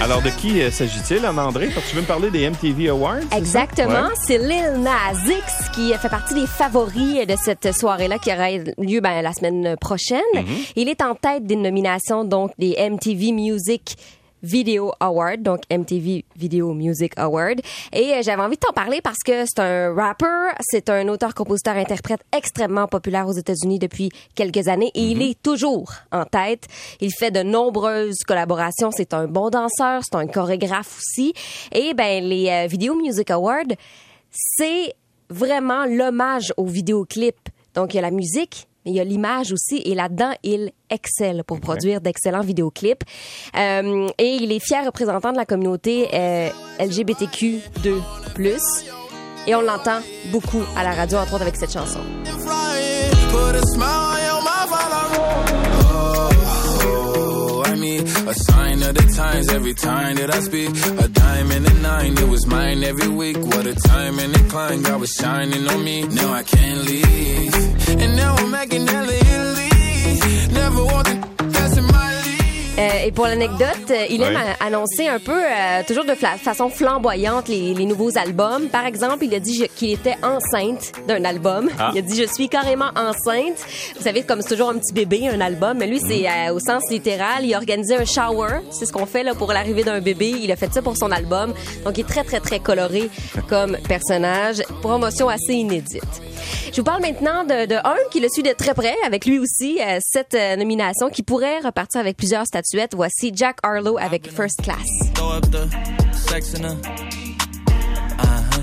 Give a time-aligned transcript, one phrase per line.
[0.00, 1.70] Alors, de qui euh, s'agit-il, Anne-André?
[1.88, 3.18] Tu veux me parler des MTV Awards?
[3.36, 4.14] Exactement, Ouais.
[4.26, 9.00] c'est Lil Nas X qui fait partie des favoris de cette soirée-là qui aura lieu
[9.00, 10.20] ben, la semaine prochaine.
[10.34, 10.72] Mm-hmm.
[10.76, 13.96] Il est en tête des nominations donc des MTV Music
[14.42, 17.60] Video Award, donc MTV Video Music Award.
[17.92, 21.34] Et euh, j'avais envie de t'en parler parce que c'est un rapper, c'est un auteur,
[21.34, 26.66] compositeur, interprète extrêmement populaire aux États-Unis depuis quelques années et il est toujours en tête.
[27.00, 28.90] Il fait de nombreuses collaborations.
[28.90, 31.32] C'est un bon danseur, c'est un chorégraphe aussi.
[31.72, 33.74] Et ben les euh, Video Music Awards,
[34.30, 34.94] c'est
[35.30, 37.36] vraiment l'hommage au vidéoclip.
[37.74, 39.82] Donc, il y a la musique, mais il y a l'image aussi.
[39.84, 43.04] Et là-dedans, il excelle pour produire d'excellents vidéoclips.
[43.56, 46.48] Euh, et il est fier représentant de la communauté euh,
[46.80, 48.58] LGBTQ2+.
[49.46, 52.00] Et on l'entend beaucoup à la radio, entre autres avec cette chanson.
[58.28, 60.68] A sign of the times every time that I speak.
[60.68, 63.38] A dime and a nine, it was mine every week.
[63.38, 66.02] What a time and a climb, God was shining on me.
[66.02, 67.54] Now I can't leave.
[67.88, 69.18] And now I'm making hella.
[70.52, 71.27] Never want
[72.78, 74.54] Euh, et pour l'anecdote, euh, il aime Ouais.
[74.60, 78.68] annoncer un peu, euh, toujours de façon flamboyante, les, les nouveaux albums.
[78.68, 81.68] Par exemple, il a dit qu'il était enceinte d'un album.
[81.78, 81.90] Ah.
[81.92, 83.56] Il a dit je suis carrément enceinte.
[83.96, 86.60] Vous savez, comme c'est toujours un petit bébé, un album, mais lui c'est euh, au
[86.60, 87.44] sens littéral.
[87.44, 88.60] Il a organisé un shower.
[88.70, 90.28] C'est ce qu'on fait là pour l'arrivée d'un bébé.
[90.40, 91.54] Il a fait ça pour son album.
[91.84, 93.10] Donc il est très très très coloré
[93.48, 94.62] comme personnage.
[94.82, 96.04] Promotion assez inédite.
[96.70, 99.38] Je vous parle maintenant de, de un qui le suit de très près, avec lui
[99.38, 102.94] aussi, cette nomination qui pourrait repartir avec plusieurs statuettes.
[102.94, 104.84] Voici Jack Harlow avec First Class.
[105.14, 105.68] Throw up the
[106.12, 106.76] sex in her.
[108.18, 108.62] Uh-huh.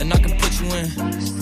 [0.00, 1.39] And I can put you in.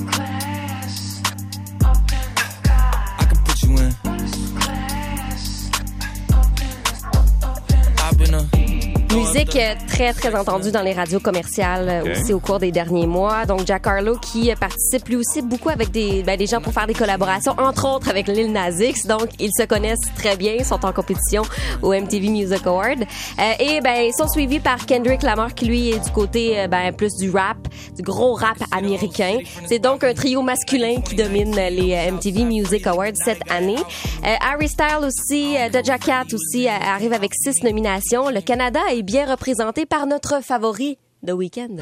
[9.32, 12.08] Musique euh, très, très entendue dans les radios commerciales euh, Ok.
[12.16, 13.44] aussi au cours des derniers mois.
[13.46, 16.72] Donc, Jack Harlow qui euh, participe lui aussi beaucoup avec des, ben, des gens pour
[16.72, 19.06] faire des collaborations, entre autres avec Lil Nas X.
[19.06, 21.42] Donc, ils se connaissent très bien, ils sont en compétition
[21.82, 23.02] au MTV Music Award.
[23.02, 26.92] Euh, et ben, ils sont suivis par Kendrick Lamar qui lui est du côté ben,
[26.92, 27.58] plus du rap,
[27.96, 29.38] du gros rap américain.
[29.66, 33.76] C'est donc un trio masculin qui domine les MTV Music Awards cette année.
[34.24, 38.30] Euh, Harry Styles aussi, Doja Cat aussi arrive avec six nominations.
[38.30, 41.80] Le Canada est bien représenté par notre favori, The Weeknd.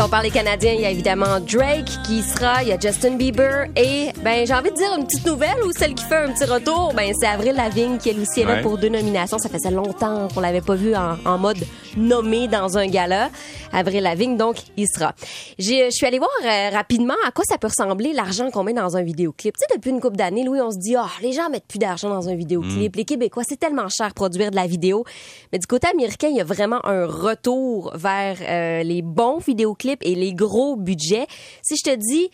[0.00, 2.72] Si on parle des Canadiens, il y a évidemment Drake qui y sera, il y
[2.72, 6.04] a Justin Bieber et ben j'ai envie de dire une petite nouvelle ou celle qui
[6.04, 8.62] fait un petit retour, ben c'est Avril Lavigne qui elle aussi est là Ouais.
[8.62, 9.36] pour deux nominations.
[9.38, 11.58] Ça faisait longtemps qu'on l'avait pas vu en, en mode
[11.96, 13.30] nommé dans un gala.
[13.72, 15.14] Avril Lavigne donc il sera.
[15.58, 18.72] J'ai- Je suis allée voir euh, rapidement à quoi ça peut ressembler l'argent qu'on met
[18.72, 19.54] dans un vidéoclip.
[19.56, 21.78] Tu sais depuis une couple d'années, Louis, on se dit ah les gens mettent plus
[21.78, 22.96] d'argent dans un vidéoclip.
[22.96, 25.04] Les Québécois c'est tellement cher produire de la vidéo.
[25.52, 30.00] Mais du côté américain, il y a vraiment un retour vers euh, les bons vidéoclips
[30.02, 31.26] et les gros budgets.
[31.62, 32.30] Si je te dis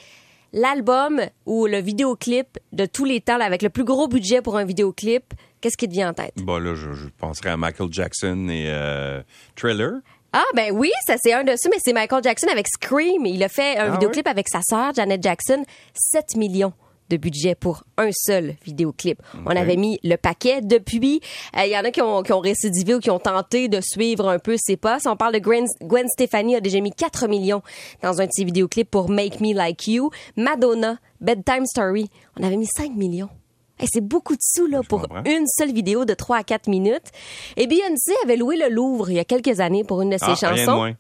[0.52, 4.56] l'album ou le vidéoclip de tous les temps là, avec le plus gros budget pour
[4.56, 5.24] un vidéoclip,
[5.60, 6.34] qu'est-ce qui te vient en tête?
[6.36, 9.22] Bon, là, je, je penserais à Michael Jackson et euh,
[9.54, 10.00] Thriller.
[10.32, 13.24] Ah ben oui, ça c'est un dessus, mais c'est Michael Jackson avec Scream.
[13.24, 16.74] Il a fait un Ah vidéoclip avec sa sœur Janet Jackson, 7 millions
[17.08, 19.22] de budget pour un seul vidéoclip.
[19.46, 20.60] On avait mis le paquet.
[20.60, 21.20] Depuis,
[21.56, 23.80] euh, il y en a qui ont, qui ont récidivé ou qui ont tenté de
[23.80, 24.98] suivre un peu ses pas.
[25.06, 27.62] On parle de Gwen, Gwen Stefani, a déjà mis 4 millions
[28.02, 30.10] dans un petit vidéoclip pour Make Me Like You.
[30.36, 33.30] Madonna, Bedtime Story, on avait mis 5 millions.
[33.78, 35.22] Hey, c'est beaucoup de sous là, pour comprends.
[35.24, 37.10] une seule vidéo de 3 à 4 minutes.
[37.56, 40.24] Et Beyoncé avait loué le Louvre il y a quelques années pour une de ses
[40.24, 40.76] Ah, rien de chansons.
[40.76, 40.92] moins.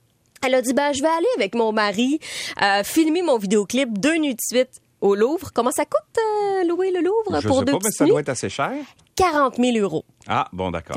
[0.46, 2.20] Elle a dit, ben, je vais aller avec mon mari
[2.62, 5.50] euh, filmer mon vidéoclip deux nuits de suite au Louvre.
[5.54, 8.10] Comment ça coûte euh, louer le Louvre Je pour sais deux pas, mais ça nuits?
[8.10, 8.72] doit être assez cher.
[9.16, 10.04] 40 000 euros.
[10.28, 10.96] Ah, bon, d'accord.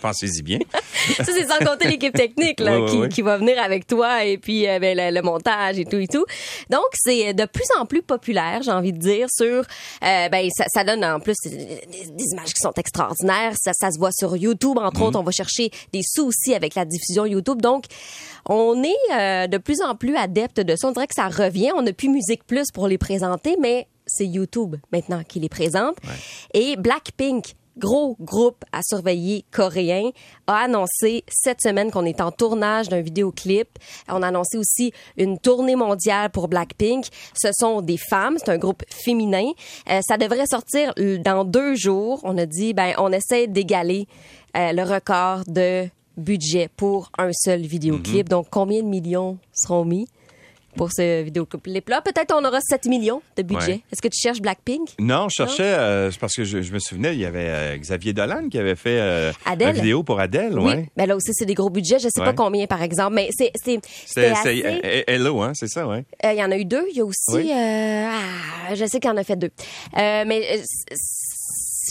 [0.00, 0.58] Pensez-y bien.
[1.16, 4.66] Ça, c'est sans compter l'équipe technique là, qui, qui va venir avec toi et puis
[4.68, 6.24] euh, ben, le, le montage et tout et tout.
[6.70, 9.44] Donc, c'est de plus en plus populaire, j'ai envie de dire, sur...
[10.04, 13.52] euh, ben, ça, ça donne en plus des, des images qui sont extraordinaires.
[13.60, 15.02] Ça, ça se voit sur YouTube, entre Mm.
[15.02, 15.18] autres.
[15.18, 17.60] On va chercher des sous aussi avec la diffusion YouTube.
[17.60, 17.84] Donc,
[18.48, 20.88] on est euh, de plus en plus adepte de ça.
[20.88, 21.72] On dirait que ça revient.
[21.76, 25.96] On n'a plus Musique Plus pour les présenter, mais c'est YouTube maintenant qui les présente.
[26.52, 30.10] Et Blackpink gros groupe à surveiller coréen,
[30.46, 33.68] a annoncé cette semaine qu'on est en tournage d'un vidéoclip.
[34.08, 37.06] On a annoncé aussi une tournée mondiale pour Blackpink.
[37.34, 39.50] Ce sont des femmes, c'est un groupe féminin.
[39.90, 40.94] Euh, ça devrait sortir
[41.24, 42.20] dans deux jours.
[42.24, 44.06] On a dit, ben, on essaie d'égaler
[44.56, 48.28] euh, le record de budget pour un seul vidéoclip.
[48.28, 50.06] Donc, combien de millions seront mis?
[50.76, 52.02] Pour ce vidéoclip-là?
[52.02, 53.66] Peut-être on aura 7 millions de budget.
[53.66, 53.80] Ouais.
[53.92, 54.90] Est-ce que tu cherches Blackpink?
[54.98, 58.12] Non, je cherchais, euh, parce que je, je me souvenais, il y avait euh, Xavier
[58.12, 60.88] Dolan qui avait fait euh, une vidéo pour Adèle, Oui, ouais.
[60.96, 61.98] ben là aussi c'est des gros budgets.
[61.98, 63.80] Je sais pas combien par exemple, mais c'est c'est
[64.26, 64.62] assez.
[64.64, 66.04] euh, Hello, hein, c'est ça, ouais.
[66.24, 66.86] Euh, Il y en a eu deux.
[66.90, 67.50] Il y a aussi, Oui.
[67.52, 69.50] euh, ah, je sais qu'il y en a fait deux.
[69.96, 70.60] Euh, mais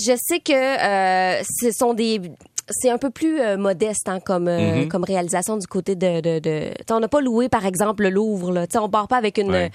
[0.06, 2.20] je sais que ce sont des
[2.70, 4.88] c'est un peu plus euh, modeste hein, comme euh, Mhm.
[4.90, 8.68] comme réalisation du côté de, de, on n'a pas loué par exemple le Louvre là
[8.68, 9.72] Tu on part pas avec une Ouais.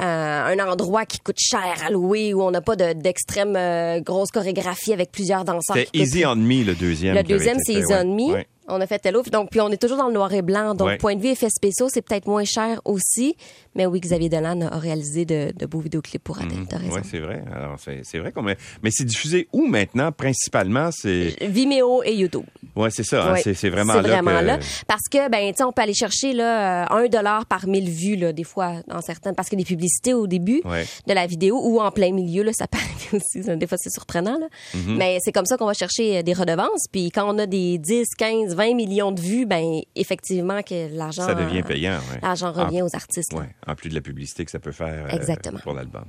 [0.00, 3.54] euh, un endroit qui coûte cher à louer où on n'a pas de- d'extrême
[4.02, 7.14] grosse chorégraphie avec plusieurs danseurs coûtent Easy on Me, le deuxième.
[7.14, 8.04] le deuxième, c'est Easy on.
[8.14, 8.32] Me.
[8.32, 8.46] Ouais.
[8.74, 9.22] On a fait Hello.
[9.30, 10.74] Donc, puis on est toujours dans le noir et blanc.
[10.74, 10.96] Donc, Ouais.
[10.96, 13.36] point de vue effets spéciaux, c'est peut-être moins cher aussi.
[13.74, 16.66] Mais oui, Xavier Dolan a réalisé de, de beaux vidéoclips pour Adèle.
[16.68, 16.94] T'as raison.
[16.96, 17.42] Oui, c'est vrai.
[17.54, 18.56] Alors, c'est, c'est vrai qu'on met...
[18.82, 20.90] Mais c'est diffusé où maintenant, principalement?
[20.92, 21.36] C'est...
[21.42, 22.44] Vimeo et YouTube.
[22.76, 23.24] Ouais, c'est ça.
[23.24, 23.40] hein, Ouais.
[23.42, 24.44] c'est, c'est vraiment C'est là vraiment que...
[24.44, 24.58] là.
[24.86, 27.90] Parce que, ben, tu sais, on peut aller chercher, là, euh, un dollar par mille
[27.90, 30.86] vues, là, des fois, dans certains, parce que des publicités au début Ouais.
[31.06, 33.40] de la vidéo ou en plein milieu, là, ça arriver aussi.
[33.56, 34.46] Des fois, c'est surprenant, là.
[34.74, 34.96] Mm-hmm.
[34.96, 36.86] Mais c'est comme ça qu'on va chercher euh, des redevances.
[36.90, 41.26] Puis quand on a des 10, 15, 20 millions de vues, ben, effectivement, que l'argent.
[41.26, 42.20] Ça devient payant, ouais.
[42.22, 43.32] L'argent En- revient aux artistes.
[43.34, 46.04] Ouais, en plus de la publicité que ça peut faire euh, pour l'album.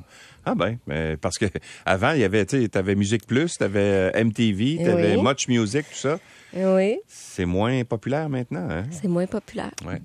[0.45, 1.45] Ah ben, mais parce que
[1.85, 5.21] avant il y avait tu sais, avais Musique Plus, tu avais MTV, tu avais Oui.
[5.23, 6.19] Much Music, tout ça.
[6.55, 8.83] Oui, C'est moins populaire maintenant hein?
[8.91, 9.71] c'est moins populaire.
[9.87, 9.99] Ouais.